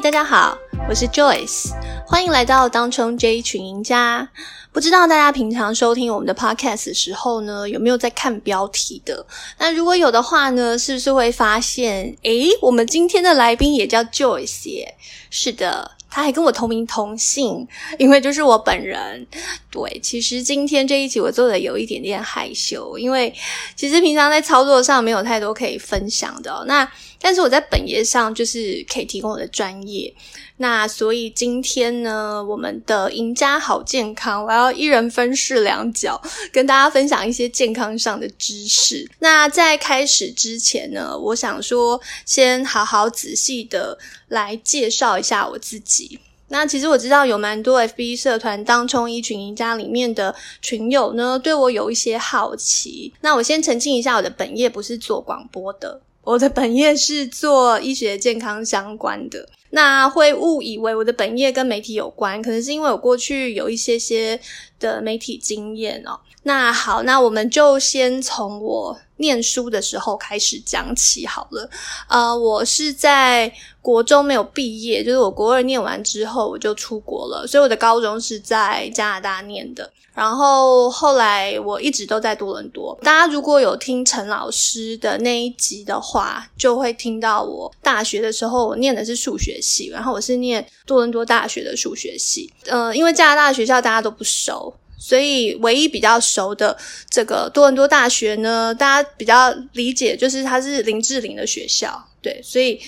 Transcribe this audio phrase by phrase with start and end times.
[0.00, 0.56] 大家好，
[0.88, 1.72] 我是 Joyce，
[2.06, 4.28] 欢迎来到当冲 J 群赢家。
[4.72, 9.26] 不知道大家平常收听我们的 Podcast 的时候呢，有没有在看标题的？
[9.58, 14.86] 那如果有的话呢，是不是会发现，诶，我们今天的来宾也叫 Joyce？
[15.30, 15.90] 是的。
[16.10, 19.26] 他还跟我同名同姓，因为就是我本人。
[19.70, 23.32] 对，其实今天这一集我做的有一点点害羞，因为
[23.76, 26.64] 其实平常在操作上没有太多可以分享的。
[26.66, 30.14] 那但是我在本业上就是可以提供我的专业。
[30.58, 36.20] 那所以今天呢，我们的赢家好健康，我要一人分饰两角，
[36.52, 39.08] 跟大家分享一些健康上的知识。
[39.20, 43.96] 那在开始之前呢，我想说，先好好仔细的
[44.28, 46.18] 来介绍一下我自己。
[46.50, 53.12] 那其实我知道有蛮多 FB 社团当冲一群赢家里面的群友呢，对我有一些好奇。
[53.20, 59.48] 那我先澄清一下，我的本业不是做广播的，我的本业是做医学健康相关的。
[59.70, 64.38] 那会误以为我的本业跟媒体有关，可能是因为我过去有一些些
[64.78, 66.20] 的媒体经验哦。
[66.42, 71.70] 那好，那我们就先从我念书的时候开始讲起好了。
[72.08, 73.50] 呃，我是在
[73.80, 79.90] 国中没有毕业，就是我国二念完之后我就出国了，所以我的高中是在加拿大念的。
[80.18, 82.98] 然后后来我一直都在多伦多。
[83.02, 92.52] 大家如果有听陈老师的那一集的话，就会听到我大学的时候我念的是数学系，然后我是念多伦多大学的数学系。
[92.66, 96.76] 呃，因为加拿大的学校大家都不熟，所以唯一比较熟的
[97.08, 102.04] 这个多伦多大学呢，大家比较理解就是它是林志玲的学校。
[102.20, 102.80] 对，所以。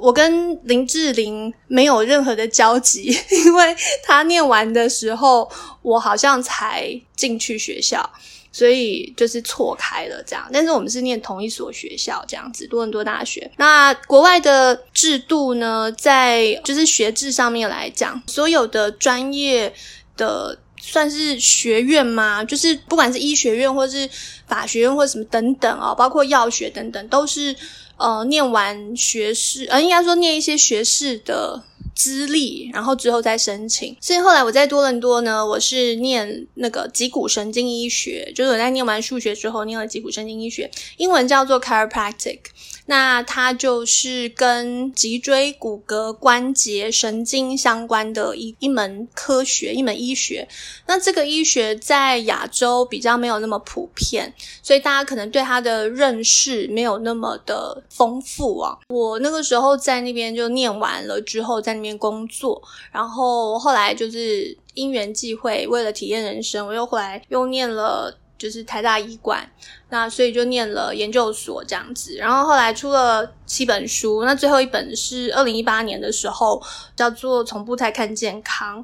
[0.00, 5.50] 我跟林志玲没有任何的交集， 因为她念完的时候，
[5.82, 8.08] 我好像才进去学校，
[8.52, 10.48] 所以就是错开了这样。
[10.52, 13.50] 但是我们是念同一所学校，这样子，多伦多大学。
[13.56, 19.74] 那国外的制度呢，在就是学制上面来讲，所有的专业
[20.16, 22.44] 的算是学院吗？
[22.44, 24.08] 就是不管是医学院，或是
[24.46, 27.54] 法学院，或什么等等哦，包括药学等等，都是。
[28.00, 31.62] 呃，念完学士，呃，应该说念一些学士的
[32.00, 33.94] 资历，然后之后再申请。
[34.00, 42.38] 所以后来我在多伦多呢，我是念那个脊骨神经医学，就是我在念完数学之后念了脊骨神经医学，英文叫做 chiropractic。
[42.86, 50.48] 那它就是跟脊椎骨骼关节神经相关的一一门科学，一门医学。
[50.86, 58.76] 那这个医学在亚洲比较没有那么普遍，所以大家可能对它的认识没有那么的丰富啊。
[58.88, 62.62] 我那个时候在那边就念完了之后，在那边工作，
[62.92, 68.16] 然后后来就是因缘际会，为了体验人生，我又回来又念了。
[68.40, 69.46] 就是台大医馆，
[69.90, 76.58] 那所以就念了研究所这样子，然后后来出了七本书，那最后一本是二零一八年的时候，
[76.96, 78.82] 叫做《从步态看健康》，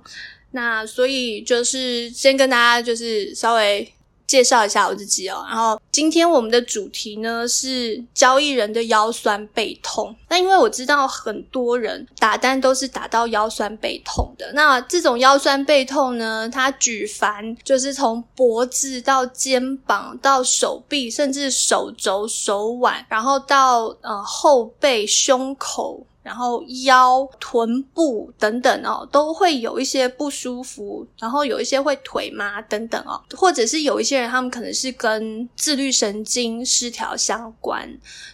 [0.50, 3.90] 那所以就是先跟大家就是稍微。
[4.26, 10.14] 介绍一下我自己哦，然后今天我们的主题呢是交易人的腰酸背痛。
[10.28, 26.04] 那因为我知道很多人打单都是打到腰酸背痛的，那这种腰酸背痛呢，它举凡就是从脖子到肩膀到手臂，甚至手肘、手腕，然后到呃后背、胸口。
[26.26, 37.88] 然后腰、臀部等等哦，都会有一些不舒服，然后有一些会腿麻等等哦，或者是有一些人他们可能是跟自律神经失调相关。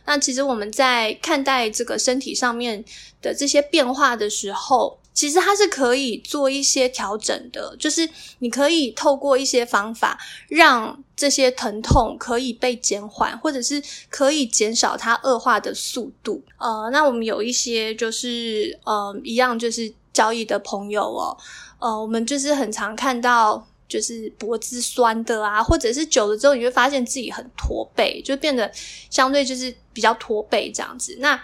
[0.06, 2.82] 那其实我们在看待这个身体上面
[3.20, 8.08] 的这些变化的时候，其实它是可以做一些调整的，就是
[8.38, 10.18] 你可以透过一些方法
[10.48, 16.42] 让这些疼痛可以被减缓，或者是可以减少它恶化的速度。
[16.56, 21.36] 呃，那我们有一些就是呃一样就是交易的朋友哦，
[21.78, 28.70] 呃，我们就是很常看到就是脖子酸的啊，或者是久了之后你会发现自己很驼背，就变得
[29.10, 31.16] 相对就是比较驼背这样子。
[31.20, 31.38] 那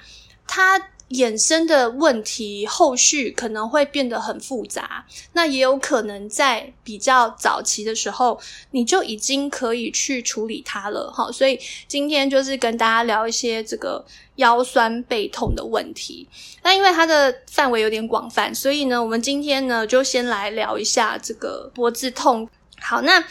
[0.47, 0.81] 它。
[1.11, 8.39] 衍生的问题后续可能会变得很复杂，那也有可能在比较早期的时候，
[8.73, 11.33] 你就已经可以去处理它了哈。
[11.33, 14.05] 所以今天就是跟大家聊一些这个
[14.37, 16.29] 腰酸背痛的问题。
[16.63, 22.47] 那因为它的范围有点广泛，所以呢，我们今天呢就先来聊一下这个脖子痛。
[22.81, 23.25] 好，那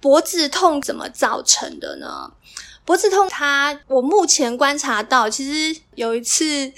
[0.00, 2.32] 脖子痛怎么造成的呢？
[2.84, 6.72] 脖子痛它，它我目前观察到，其实有一次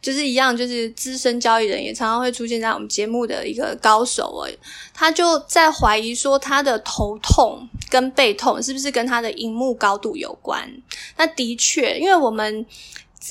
[0.00, 4.48] 就是一样，就是资深交易人也常常会出现在我们节目的一个高手哦，
[4.94, 10.70] 他就在怀疑说他的头痛跟背痛是不是跟他的荧幕高度有关？
[11.16, 12.64] 那的确，因为我们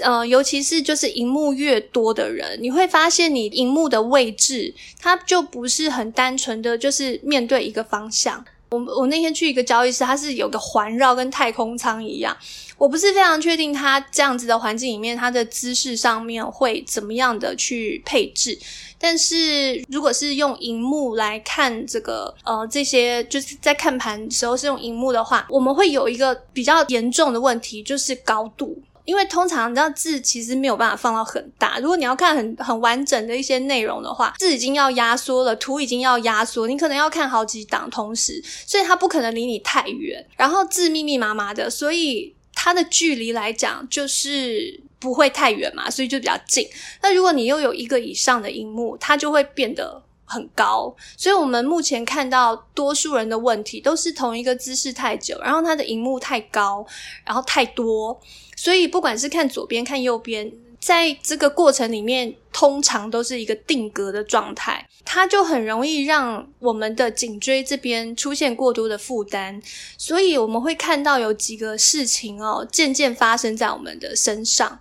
[0.02, 8.46] 呃，尤其是就是荧幕越多的人，你会发现你荧幕的位置，它就不是很单纯的就是面对一个方向。
[8.70, 12.36] 我我那天去一个交易室，它是有个环绕，跟太空舱一样。
[12.78, 18.58] 我不是非常确定它这样子的环境里面，它的姿势上面会怎么样的去配置。
[19.00, 28.78] 但是如果是用荧幕来看这个，呃，这些就是在看盘时候是用荧幕的话，我们会有一个比较严重的问题，就是高度。
[29.08, 46.68] 因为通常你知道字其实没有办法放到很大，如果你要看很很完整的一些内容的话，字已经要压缩了，图已经要压缩，你可能要看好几档同时，所以它不可能离你太远，然后字密密麻麻的，所以它的距离来讲就是不会太远嘛，所以就比较近。
[47.02, 56.86] 那如果你又有一个以上的荧幕，它就会变得很高，所以我们目前看到多数人的问题都是同一个姿势太久，然后它的荧幕太高，
[57.24, 58.20] 然后太多。
[58.58, 69.62] 所以，不管是看左边看右边，在这个过程里面，通常都是一个定格的状态，它就很容易让我们的颈椎这边出现过多的负担。
[69.96, 74.80] 所以，我们会看到有几个事情哦，渐渐发生在我们的身上。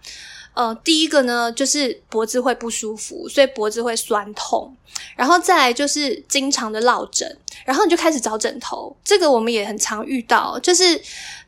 [0.54, 4.74] 呃，第一个呢，就是脖子会不舒服，所以脖子会酸痛，
[5.14, 7.36] 然后再来就是经常的落枕，
[7.66, 8.96] 然后你就开始找枕头。
[9.04, 10.98] 这个我们也很常遇到，就是。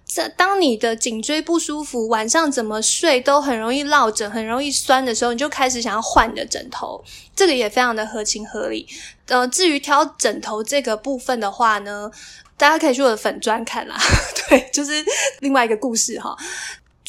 [0.09, 7.05] 这当你的颈椎不舒服，晚上怎么睡都很容易落枕，很容易酸的时候，你就开始想要换你的枕头，
[7.37, 8.89] 这个也非常的合情合理。
[9.27, 12.11] 呃，至于挑枕头这个部分的话呢，
[12.57, 13.95] 大家可以去我的粉专看啦，
[14.49, 15.05] 对，就是
[15.41, 16.35] 另外一个故事哈。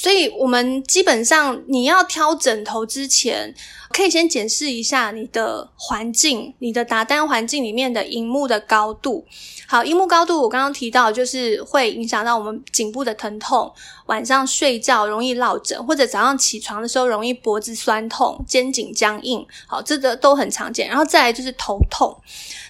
[0.01, 3.53] 所以我们基本上你要挑枕头之前，
[3.89, 9.25] 可以先检视一下你的环境，你的打单环境里面的荧幕的高度。
[9.67, 13.69] 好，荧幕高度我刚刚提到，就是会影响到我们颈部的疼痛，
[14.09, 19.45] 晚上睡觉容易落枕，或者早上起床的时候容易脖子酸痛、肩颈僵硬。
[19.67, 20.87] 好，这个都很常见。
[20.87, 22.17] 然后再来就是头痛。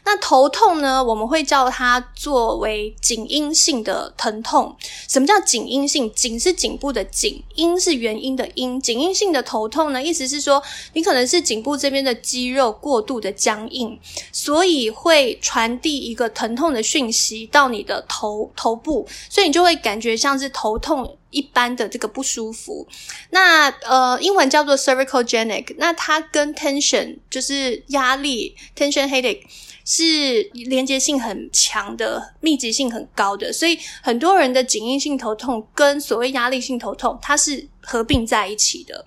[0.03, 4.75] 那头痛呢，我们会叫它作为颈因性的疼痛。
[5.07, 6.11] 什么叫颈因性？
[6.13, 8.79] 颈是颈部的颈，因是原因的因。
[8.81, 10.61] 颈因性的头痛呢，意思是说
[10.93, 13.97] 你可能是颈部这边的肌肉过度的僵硬，
[14.33, 22.87] 所以会传递一个疼痛的讯息到你的头头部，所以你就会感觉像是头痛一般的这个不舒服。
[23.29, 29.41] 那呃，英文叫做 cervicalgenic，那它跟 tension 就是压力 tension headache
[29.85, 39.03] 是连接性很强的，密集性很高的，所以很多人的紧硬性头痛跟所谓压力性头痛，它是合并在一起的。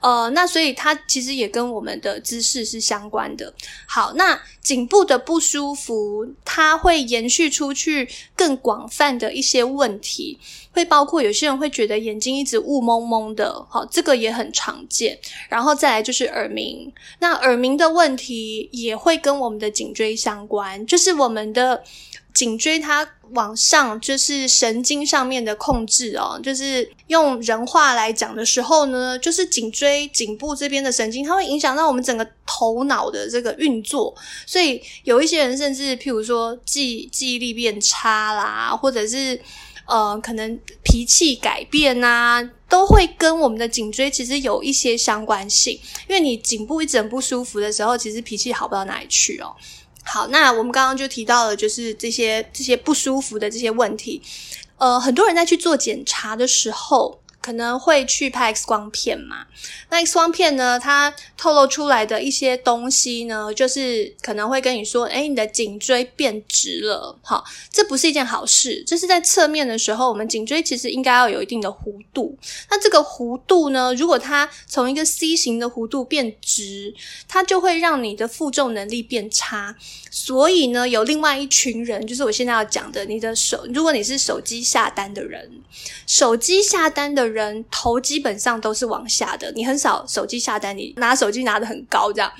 [0.00, 3.52] 呃，那所以它其实也跟我们的姿势是相关的。
[3.84, 10.38] 好，那颈部的不舒服，它会延续出去更广泛的一些问题，
[10.70, 15.18] 会包括有些人会觉得眼睛一直雾蒙蒙的，好，这个也很常见。
[15.48, 21.82] 然后再来就是耳鸣，那耳鸣的问题也会跟我们的颈椎相关，就是我们的。
[22.34, 34.14] 颈椎它往上就是神经上面的控制哦，就是用人话来讲的时候呢，就是颈椎颈部这边的神经，它会影响到我们整个头脑的这个运作，
[34.46, 39.38] 所以有一些人甚至譬如说记记忆力变差啦，或者是
[39.86, 49.54] 呃可能脾气改变啊，都会跟我们的颈椎其实有一些相关性，因为你颈部一整不舒服的时候，其实脾气好不到哪里去哦。
[50.10, 54.22] 好，那我们刚刚就提到了，就是这些这些不舒服的这些问题，
[54.78, 59.46] 呃，很多人在去做检查的时候，可能会去拍 X 光片嘛？
[59.90, 67.42] 那 X 光片呢，它透露出来的一些东西呢，就是可能会跟你说，诶，你的颈椎变直了，好，
[67.72, 68.84] 这不是一件好事。
[68.86, 72.36] 这是在侧面的时候，我们颈椎其实应该要有一定的弧度。
[72.68, 76.94] 那这个弧度呢，如果它从一个 C 型的弧度变直，
[77.26, 79.74] 它就会让你的负重能力变差。
[80.10, 85.62] 所以呢，有另外一群人，就是我现在要讲的，你的手，如果你是手机下单的人，
[86.06, 87.37] 手机下单的人。
[87.38, 92.30] 人头基本上都是往下的，你很少手机下单，你拿手机拿得很高这样。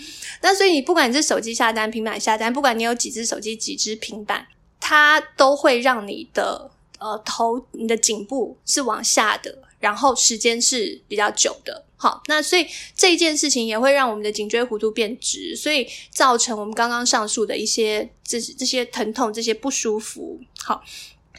[0.42, 4.46] 那所以你不管是手机下单、平板下单，不管你有几只手机、几只平板，
[4.80, 11.84] 它都会让你的呃头、你的颈部是往下的，然后时间是比较久的。
[11.96, 20.40] 好，那所以这件事情也会让我们的颈椎弧度变直，所以造成我们刚刚上述的一些这这些疼痛、这些不舒服。
[20.58, 20.82] 好。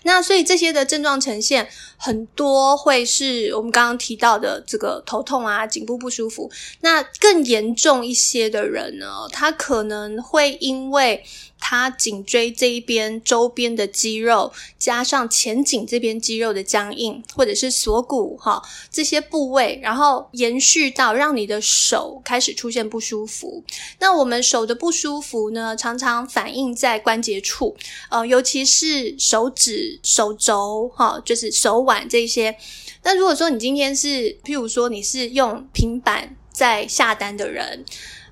[0.03, 6.50] 那所以这些的症状呈现很多会是我们刚刚提到的这个头痛啊、颈部不舒服。
[6.82, 11.24] 那更严重一些的人呢，他可能会因为
[11.60, 23.63] 它颈椎这一边周边的肌肉，加上前颈这边肌肉的僵硬，或者是锁骨哈这些部位，然后延续到让你的手开始出现不舒服。
[24.00, 27.75] 那我们手的不舒服呢，常常反映在关节处，
[28.10, 32.56] 呃，尤其是手指、手肘哈，就是手腕这些。
[33.04, 37.86] 那如果说你今天是，譬如说你是用平板在下单的人。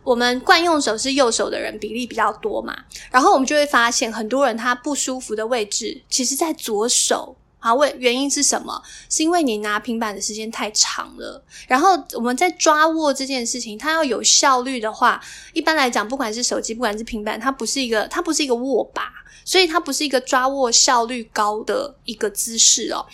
[0.08, 2.74] 我们惯用手是右手的人比例比较多嘛，
[3.12, 7.36] 然后我们就会发现很多人他不舒服的位置，其实在左手。
[7.60, 8.82] 好，为原因是什么？
[9.10, 11.44] 是因为你拿平板的时间太长了。
[11.68, 15.22] 然后我们在抓握这件事情，它要有效率的话，
[15.52, 19.12] 一般来讲，不管是手机，不管是平板，它不是一个，它不是一个握把，
[19.44, 23.06] 所以它不是一个抓握效率高的一个姿势哦。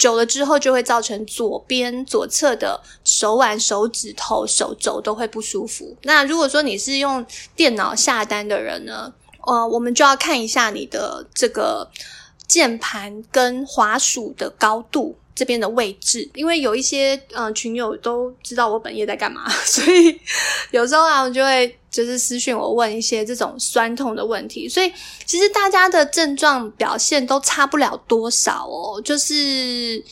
[0.00, 5.94] 久了之后，就会造成左边左侧的手腕、手指头、手肘都会不舒服。
[6.04, 9.12] 那如果说你是用电脑下单的人呢，
[9.46, 11.90] 呃，我们就要看一下你的这个
[12.48, 15.14] 键盘跟滑鼠的高度。
[15.34, 20.18] 这边的位置，因为有一些嗯、呃、群友都知道我本业在干嘛， 所以
[20.70, 24.68] 有时候啊，我就会就是私讯我问一些这种酸痛的问题。
[24.68, 24.92] 所以
[25.24, 30.02] 其实大家的症状表现都差不了多少哦，就是。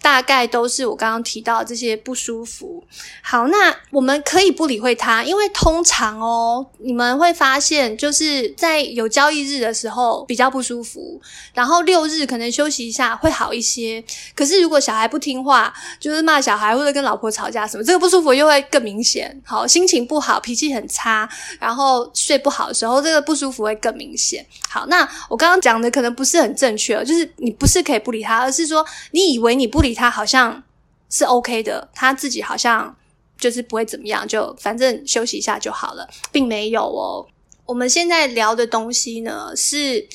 [0.00, 2.84] 大概都是我刚刚提到这些不舒服。
[3.22, 11.20] 好，那我们可以不理会它，因为通常哦，你们会发现就是在有交易日的时候比较不舒服，
[11.52, 14.02] 然后六日可能休息一下会好一些。
[14.34, 19.40] 可是如果小孩不听话，就是骂小孩或者跟老婆吵架什么，这个不舒服又会更明显。
[19.44, 24.46] 好，心情不好，脾气很差，然后睡不好的时候，这个不舒服会更明显。
[24.68, 30.62] 好，那我刚刚讲的可能不是很正确，就是你不是可以不理他，而是说你以为你不他好像
[31.10, 32.96] 是 OK 的，他自己好像
[33.38, 37.26] 就是不会怎么样，就反正休息一下就好了，并没有哦。
[37.64, 40.08] 我们现在聊的东西呢，是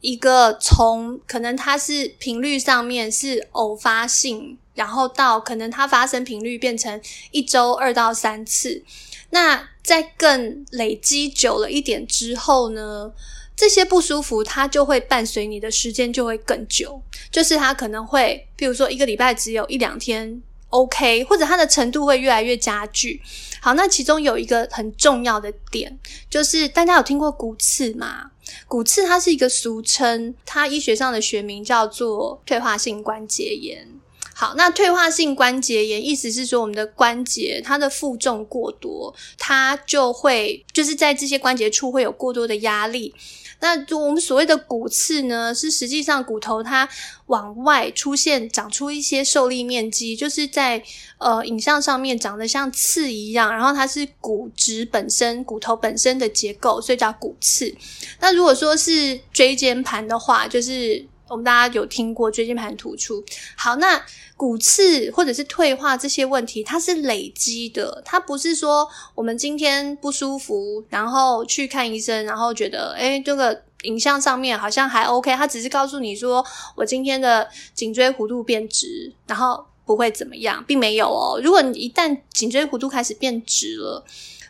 [0.00, 7.00] 一个从可能它是频率上面是偶发性，然后到可能它发生频率变成
[7.30, 8.82] 一周二到三次，
[9.30, 13.12] 那在更累积久了一点之后呢，
[13.56, 23.22] 这些不舒服，它就会伴随你的时间就会更久，就是它可能会，譬如说一个礼拜只有一两天 OK，或者它的程度会越来越加剧。
[23.60, 28.32] 好，那其中有一个很重要的点，就是大家有听过骨刺吗？
[28.66, 33.88] 骨刺它是一个俗称，它医学上的学名叫做退化性关节炎。
[34.34, 43.14] 好，那退化性关节炎意思是说，我们的关节它的负重过多，它就会就是在这些关节处会有过多的压力。
[43.60, 46.88] 那就我们所谓的骨刺呢，是实际上骨头它
[47.26, 50.82] 往外出现，长出一些受力面积，就是在
[51.18, 57.74] 呃影像上面长得像刺一样，然后它是骨质本身、骨头本身的结构，所以叫骨刺。
[58.20, 63.24] 那如果说是椎间盘的话，就是我们大家有听过椎间盘突出。
[63.56, 64.00] 好，那
[64.36, 81.40] 骨刺或者是退化这些问题，它是累积的，它不是说我们今天不舒服，然后去看医生，然后觉得诶这个影像上面好像还 OK，他只是告诉你说我今天的颈椎弧度变直，然后不会怎么样，并没有哦。
[81.42, 84.04] 如果你一旦颈椎弧度开始变直了，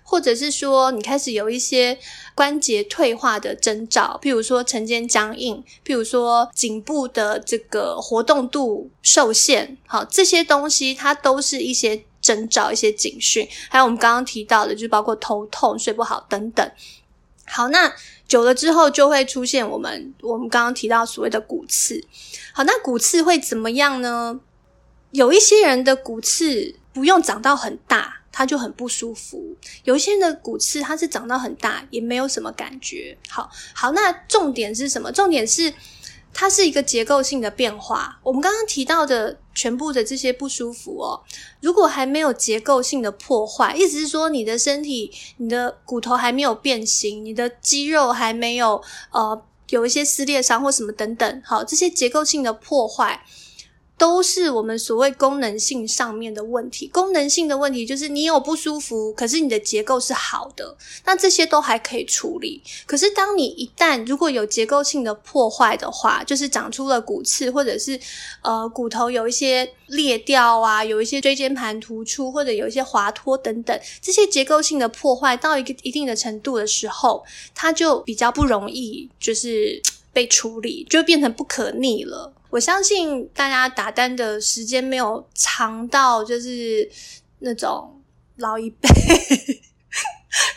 [0.07, 1.99] 或者是说你开始有一些
[2.35, 13.49] 关节退化的征兆，譬如说晨间僵硬，譬如说颈部的这个活动度受限，好，这些东西它都是一些征兆、一些警讯。
[13.71, 16.71] 还有我们刚刚提到的，就包括头痛、睡不好等等。
[17.47, 17.93] 好，那
[18.29, 22.05] 久了之后就会出现我们我们刚刚提到所谓的骨刺。
[22.53, 24.39] 好，那骨刺会怎么样呢？
[25.11, 28.21] 有一些人的骨刺不用长到很大。
[28.37, 29.57] 它就很不舒服。
[29.85, 33.17] 有一些人的骨刺，它是长到很大，也没有什么感觉。
[33.29, 35.13] 好，好，那重点是什么？
[35.13, 35.73] 重点是
[36.33, 38.19] 它是一个结构性的变化。
[38.25, 41.23] 我们刚刚提到的全部的这些不舒服哦，
[41.61, 51.43] 如果还没有结构性的破坏，意思是说你的身体、你的骨头还没有变形，你的肌肉还没有呃有一些撕裂伤或什么等等。
[51.45, 53.25] 好，这些结构性的破坏。
[53.97, 56.89] 都是我们所谓功能性上面的问题。
[56.89, 62.61] 功能性的问题就是你有不舒服，可是你的结构是好的，那这些都还可以处理。
[62.87, 67.99] 可是当你一旦如果有结构性的破坏的话，就是长出了骨刺，或者是
[68.43, 77.25] 呃骨头有一些裂掉啊，有一些椎间盘突出，或者有一些滑脱等等，这些结构性的破坏到一个一定的程度的时候，
[77.55, 79.81] 它就比较不容易就是
[80.13, 82.34] 被处理，就变成不可逆了。
[82.55, 86.89] 我相信大家打单的时间没有长到，就是
[87.41, 88.01] 那种
[88.37, 88.89] 老一辈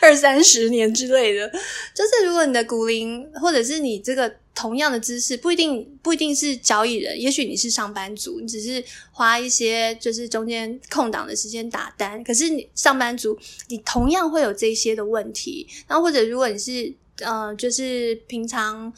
[0.00, 1.50] 二三十年之类的。
[1.92, 12.22] 就是如果你的股龄，或者是你这个同样的姿势，不一定不一定是交易人，也许你是上班族，你只是花一些就是中间空档的时间打单。
[12.22, 13.36] 可是你上班族，
[13.66, 15.66] 你同样会有这些的问题。
[15.88, 18.92] 那或者如果你是呃，就是平常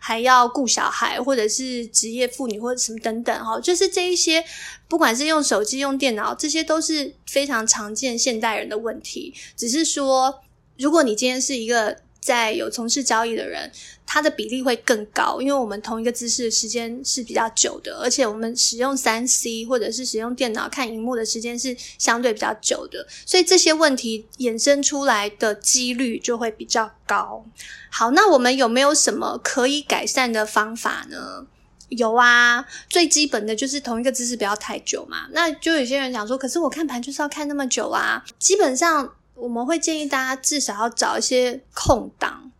[0.00, 4.44] 还要顾小孩，或者是职业妇女，或者什么等等哈，就是这一些，
[4.88, 9.34] 不管是用手机、用电脑，这些都是非常常见现代人的问题。
[9.56, 10.40] 只是说，
[10.78, 13.70] 如果你今天是一个在有从事交易的人，
[14.06, 27.44] 他的比例会更高，因为我们同一个姿势的时间是比较久的，而且我们使用三 C 或者是使用电脑看荧幕的时间是相对比较久的，所以这些问题衍生出来的几率就会比较高。
[27.90, 31.46] 好，那我们有没有什么可以改善的方法呢？
[31.90, 35.28] 有啊，最基本的就是同一个姿势不要太久嘛。
[35.32, 39.12] 那就有些人讲说，可是我看盘就是要看那么久啊，基本上。
[39.34, 42.50] 我们会建议大家至少要找一些空档。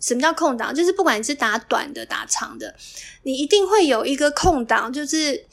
[0.00, 0.74] 什么叫空档？
[0.74, 2.74] 就是不管你是打短的、打长的，
[3.22, 5.46] 你一定会有一个空档，就是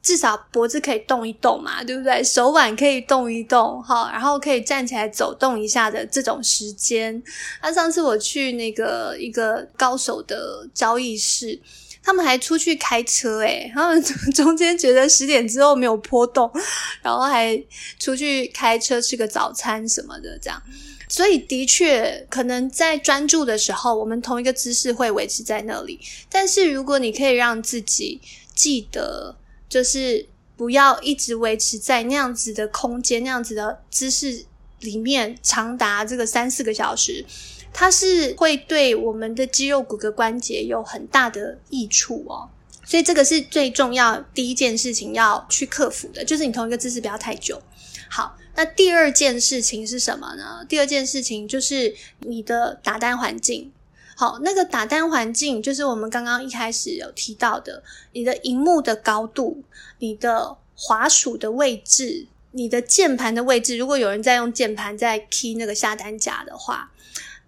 [0.00, 2.22] 至少脖子可以动一动嘛，对不对？
[2.22, 7.20] 手腕可以动一动，好，然后可以站起来走动一下的这种时间。
[7.60, 11.60] 那上次我去那个一个高手的交易室。
[12.08, 16.50] 他们还出去开车诶，他们 中间觉得十点之后没有波动，
[17.04, 17.62] 然后还
[17.98, 20.62] 出去开车吃个早餐什么的，这样。
[21.06, 26.00] 所以的确，可能在专注的时候，我们同一个姿势会维持在那里。
[26.30, 28.18] 但是如果你可以让自己
[28.54, 29.36] 记得，
[29.68, 34.46] 就是不要一直维持在那样子的空间、那样子的姿势
[34.80, 37.26] 里面，长达这个三四个小时。
[37.72, 42.48] 它是会对我们的肌肉、骨骼、关节有很大的益处哦，
[42.84, 47.62] 所以这个是最重要第一件事情要去克服的，就是你同一个姿势不要太久。
[48.08, 50.64] 好，那第二件事情是什么呢？
[50.68, 53.70] 第二件事情就是你的打单环境。
[54.16, 59.62] 好，那个打单环境就是我们刚刚一开始有提到的，你的荧幕的高度、
[59.98, 63.76] 你的滑鼠的位置、你的键盘的位置。
[63.76, 66.90] 如果有人在用键盘在 key 那个下单夹的话。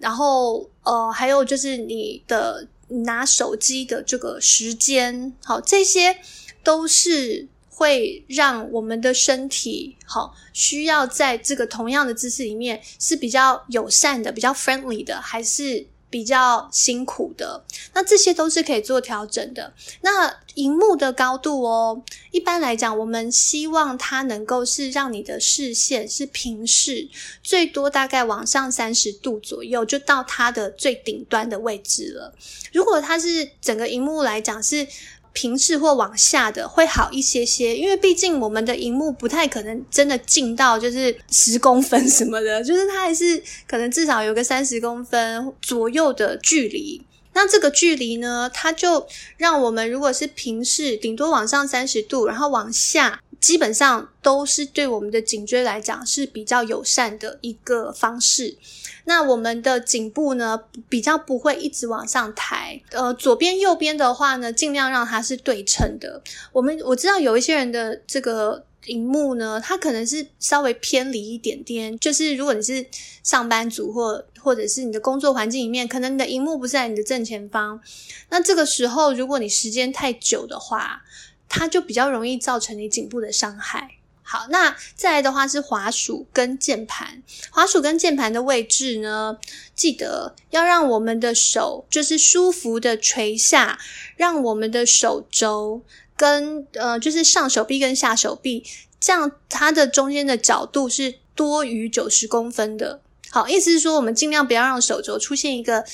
[0.01, 6.19] 然后，呃，还有就是你的拿手机的这个时间，好，这些
[6.65, 15.87] 都是会让我们的身体，好，需要在这个同样的姿势里面是比较友善的，比较 friendly 的，还是？
[16.11, 19.73] 比较辛苦的，那这些都是可以做调整的。
[20.01, 27.09] 那荧幕的高度哦，一般来讲，我们希望它能够是让你的视线是平视，
[27.43, 32.35] 最多大概往上三十度左右，就到它的最顶端的位置了。
[32.73, 34.87] 如果它是整个荧幕来讲是。
[35.33, 47.03] 平视或往下的会好一些些，因为毕竟我们的荧幕不太可能真的近到就是十公分什么的，就是它还是可能至少有个三十公分左右的距离。
[47.33, 53.21] 那这个距离呢，它就让我们如果是平视，顶多往上三十度，然后往下。
[53.41, 58.59] 基本上都是对我们的颈椎来讲是比较友善的一个方式。
[59.05, 62.81] 那我们的颈部呢，比较不会一直往上抬。
[62.91, 66.23] 呃，左边右边的话呢，尽量让它是对称的。
[66.53, 71.99] 我们我知道有一些人的这个荧幕呢，它可能是稍微偏离一点点。
[71.99, 72.87] 就是如果你是
[73.23, 77.81] 上班族或或者是你的工作环境里面，可能你的荧幕不是在你的正前方。
[78.29, 81.03] 那这个时候，如果你时间太久的话，
[81.51, 83.97] 它就比较容易造成你颈部的伤害。
[84.23, 89.37] 好，那再来的话是滑鼠跟键盘，滑鼠跟键盘的位置呢，
[89.75, 93.81] 记得要让我们的手就是舒服的垂下，
[94.17, 95.83] 让我们的手肘
[96.17, 98.65] 跟呃就是上手臂跟下手臂，
[99.01, 103.01] 这样它的中间的角度是多于九十公分的。
[103.31, 105.85] 好，意思是说我们尽量不要让手肘出现一个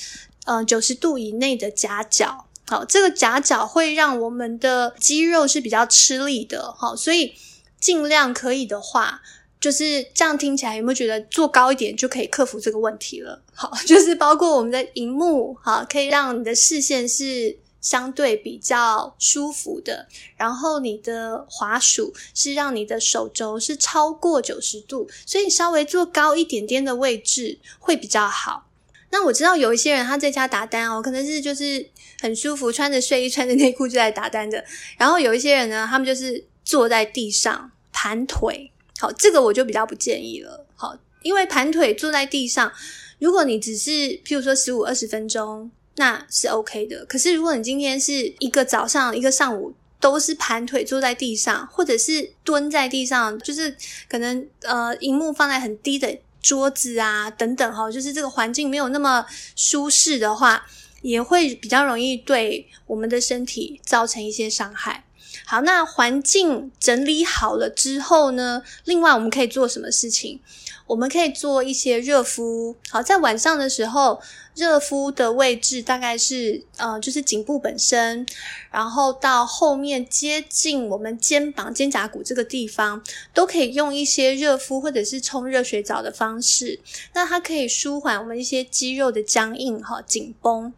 [0.45, 2.46] 呃九十度以内的夹角。
[2.67, 7.33] 好，这个夹角会让我们的肌肉是比较吃力的，好，所以
[7.79, 9.21] 尽量可以的话，
[9.59, 13.41] 就是这样听起来有没有觉得坐高一点就可以克服这个问题了？
[13.53, 28.65] 好， 就是包括我们的荧幕，好，可以让你的视线是相对比较舒服的，然后你的滑鼠是让你的手肘是超过九十度，所以稍微坐高一点点的位置会比较好。
[29.09, 34.63] 那我知道有一些人他在家打单哦，可能是就是很舒服，穿着睡衣、穿着内裤就在打单的。
[34.97, 38.71] 然后有一些人呢，他们就是坐在地上盘腿。
[38.99, 40.65] 好，这个我就比较不建议了。
[40.75, 42.71] 好，因为盘腿坐在地上，
[43.19, 47.05] 如果你只是譬如说十五二十分钟，那是 OK 的。
[47.05, 53.75] 可是如果你今天是一个早上、一个上午都是盘腿坐在地上，或者是蹲在地上，就是
[54.09, 56.17] 可能呃，荧幕放在很低的。
[56.39, 59.25] 桌子啊等等哈，就是这个环境没有那么
[59.57, 60.65] 舒适的话，
[61.01, 65.06] 也会比较容易对我们的身体造成一些伤害。
[65.45, 70.39] 好，那环境整理好了之后呢，另外我们可以做什么事情？
[70.87, 72.73] 我们可以做一些热敷。
[72.89, 74.21] 好，在晚上的时候，
[74.55, 78.25] 热敷的位置大概是呃，就是颈部本身，
[78.71, 86.79] 然后到后面接近我们肩膀、肩胛骨这个地方，都可以用一些热敷或者是冲热水澡的方式。
[87.13, 90.71] 那它可以舒缓我们一些肌肉的僵硬哈、紧绷。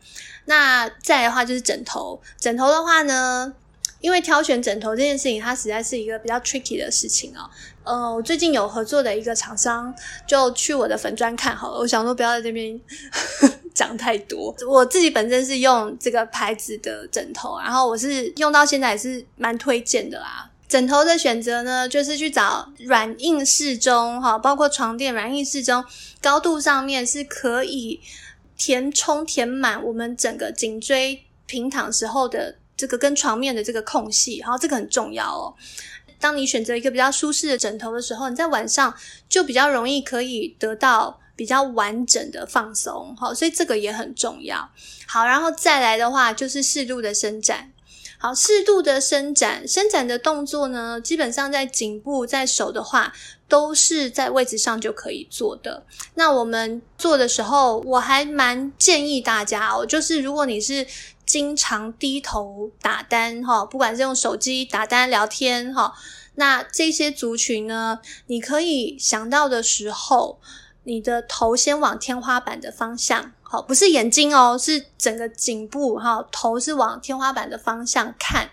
[0.46, 3.54] 那再的话就是枕头，枕头的话呢，
[4.02, 7.50] 因为挑选枕头这件事情，它实在是一个比较 tricky 的事情哦。
[7.84, 9.94] 呃，我最近有合作的一个厂商，
[10.28, 11.80] 就去我的粉专看好了。
[11.80, 12.80] 我想说不要在这边
[13.74, 14.56] 讲太多。
[14.68, 20.50] 我自己本身是用这个牌子的枕头，然后我是用到现在也是蛮推荐的啦。
[20.68, 25.84] 枕头的选择呢，就是去找软硬适中哈，包括床垫软硬适中，
[26.22, 28.00] 高度上面是可以
[28.56, 32.59] 填充填满我们整个颈椎平躺时候的。
[32.80, 35.54] 这个跟床面的这个空隙，然后这个很重要哦。
[36.18, 38.94] 当你选择一个比较舒适的枕头的时候，你在晚上
[39.28, 44.70] 就比较容易可以得到比较完整的放松，好，所以这个也很重要。
[45.08, 47.74] 好，然后再来的话就是适度的伸展。
[48.22, 53.14] 好，适度的伸展，伸展的动作呢，基本上在颈部、在手的话，
[53.48, 55.86] 都是在位置上就可以做的。
[56.16, 60.86] 那我们做的时候，我还蛮建议大家哦，就是如果你是
[61.30, 65.94] 经常低头打单哈，不管是用手机打单聊天哈，
[66.34, 70.40] 那这些族群呢，你可以想到的时候，
[70.86, 78.50] 你的头先往天花板的方向，好，不是眼睛哦，是整个颈部哈，头是往天花板的方向看，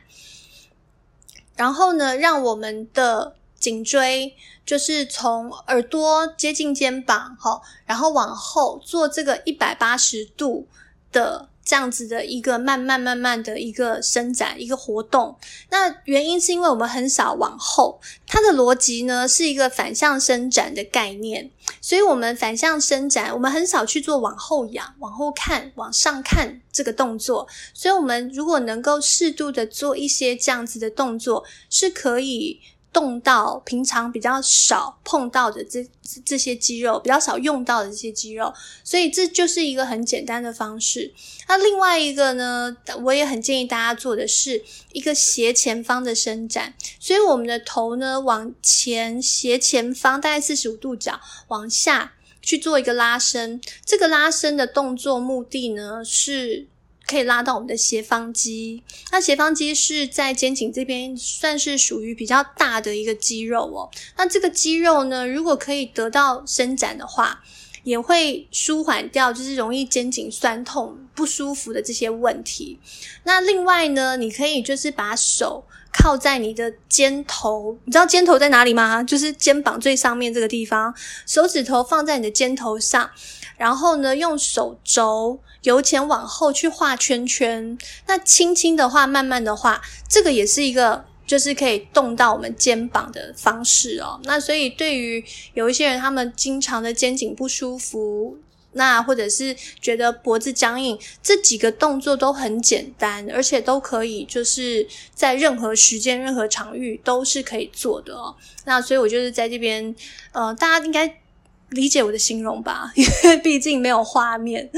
[1.54, 4.36] 然后呢，让我们的颈椎
[4.66, 10.68] 就是从耳朵接近肩膀哈，然后往后做这个一百八十度
[11.10, 11.48] 的。
[11.66, 15.36] 这样子的一个慢慢慢慢的一个伸展，一个活动。
[15.70, 21.50] 那原因是因为我们很少往后，它的逻辑呢是一个反向伸展的概念，
[21.80, 27.48] 所以我们反向伸展，我们很少去做往后仰、往后看、往上看这个动作。
[27.74, 32.60] 所以，我们如果能够适度的做一些这样子的动作，是可以。
[32.96, 35.86] 动到平常比较少碰到的这
[36.24, 41.12] 这些肌肉，比较少用到的这些肌肉，所以这就是一个很简单的方式。
[41.46, 53.60] 那另外一个呢，我也很建议大家做的是一个斜前方的伸展，所以我们的头呢往前斜前方大概四十五度角往下去做一个拉伸。
[53.84, 56.66] 这个拉伸的动作目的呢是。
[57.08, 63.88] 可以拉到我们的斜方肌，那斜方肌是在肩颈这边算是属于比较大的一个肌肉哦。
[64.16, 67.42] 那这个肌肉呢，如果可以得到伸展的话，
[67.84, 72.80] 也会舒缓掉就是容易肩颈酸痛不舒服的这些问题。
[73.22, 79.04] 那另外呢，你可以就是把手靠在你的肩头，你知道肩头在哪里吗？
[79.04, 80.92] 就是肩膀最上面这个地方，
[81.24, 83.08] 手指头放在你的肩头上。
[83.56, 94.20] 然后呢，用手肘由前往后去画圈圈，那轻轻的画，慢慢的画，这个也是一个就是可以动到我们肩膀的方式哦。
[94.24, 98.36] 那所以对于有一些人，他们经常的肩颈不舒服，
[98.72, 108.36] 那或者是觉得脖子僵硬，这几个动作都很简单，而且都可以就是在任何时间、任何场域都是可以做的哦。
[108.66, 109.96] 那所以我就是在这边，
[110.32, 111.20] 呃，大家应该。
[111.70, 114.70] 理解我的形容吧， 因为毕竟没有画面。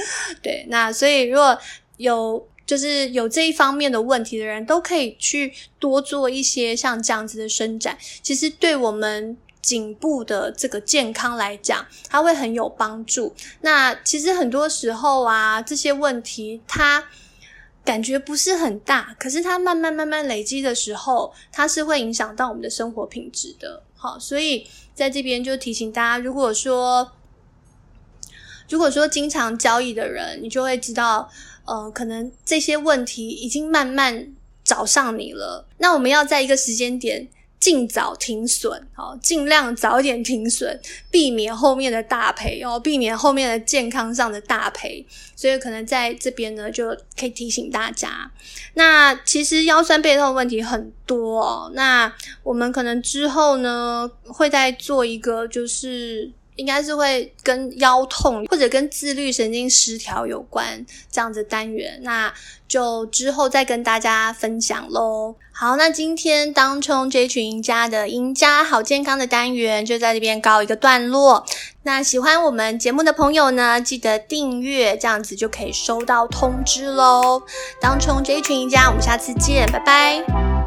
[0.43, 1.59] 对，那所以如果
[1.97, 7.97] 有就是有这一方面的问题的人，都可以去多做一些像这样子的伸展。
[8.23, 13.35] 其实对我们颈部的这个健康来讲，它会很有帮助。
[13.63, 17.05] 那其实很多时候啊，这些问题它
[17.89, 23.83] 感觉不是很大，可是它慢慢慢慢累积的时候，它是会影响到我们的生活品质的。
[23.97, 24.67] 好，所以。
[24.99, 27.13] 在这边就提醒大家，如果说
[28.69, 31.31] 如果说经常交易的人，你就会知道，
[31.65, 35.69] 呃，可能这些问题已经慢慢找上你了。
[35.79, 37.29] 那我们要在一个时间点
[37.61, 40.79] 尽早停损，好，尽量早一点停损，
[41.11, 45.05] 避免后面的大赔哦，避免后面的健康上的大赔。
[45.35, 48.31] 所以可能在这边呢，就可以提醒大家。
[48.75, 62.35] 那其实腰酸背痛问题很多哦，那我们可能之后呢会再做一个，就是应该是会跟腰痛或者跟自律神经失调有关这样子单元，那
[62.67, 65.37] 就之后再跟大家分享喽。
[65.53, 71.47] 好，那今天当冲这群赢家的赢家好健康的单元就在这边告一个段落。
[71.85, 77.43] 那喜欢我们节目的朋友呢，记得订阅，这样子就可以收到通知喽。
[77.81, 80.58] 当冲这群赢家，我们下次见，拜拜。